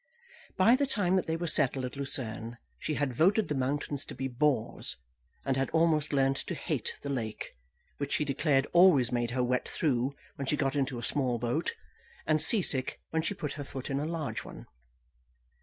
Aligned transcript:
By 0.57 0.75
the 0.75 0.87
time 0.87 1.15
that 1.15 1.27
they 1.27 1.37
were 1.37 1.45
settled 1.45 1.85
at 1.85 1.95
Lucerne 1.95 2.57
she 2.79 2.95
had 2.95 3.13
voted 3.13 3.49
the 3.49 3.53
mountains 3.53 4.03
to 4.05 4.15
be 4.15 4.27
bores, 4.27 4.97
and 5.45 5.55
had 5.55 5.69
almost 5.69 6.11
learned 6.11 6.37
to 6.37 6.55
hate 6.55 6.97
the 7.03 7.09
lake, 7.11 7.55
which 7.99 8.13
she 8.13 8.25
declared 8.25 8.65
always 8.73 9.11
made 9.11 9.29
her 9.29 9.43
wet 9.43 9.69
through 9.69 10.15
when 10.37 10.47
she 10.47 10.57
got 10.57 10.75
into 10.75 10.97
a 10.97 11.03
small 11.03 11.37
boat, 11.37 11.75
and 12.25 12.41
sea 12.41 12.63
sick 12.63 12.99
when 13.11 13.21
she 13.21 13.35
put 13.35 13.53
her 13.53 13.63
foot 13.63 13.91
in 13.91 13.99
a 13.99 14.05
large 14.07 14.43
one. 14.43 14.65